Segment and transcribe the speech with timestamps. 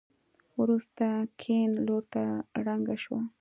[0.59, 1.05] وروسته
[1.41, 2.23] کيڼ لورته
[2.65, 3.21] ړنګه شوه.